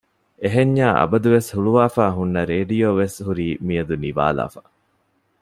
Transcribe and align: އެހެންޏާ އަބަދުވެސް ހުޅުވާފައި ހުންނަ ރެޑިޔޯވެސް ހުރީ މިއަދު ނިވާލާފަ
އެހެންޏާ 0.43 0.87
އަބަދުވެސް 0.99 1.49
ހުޅުވާފައި 1.55 2.13
ހުންނަ 2.17 2.41
ރެޑިޔޯވެސް 2.51 3.17
ހުރީ 3.25 3.47
މިއަދު 3.67 3.95
ނިވާލާފަ 4.03 4.61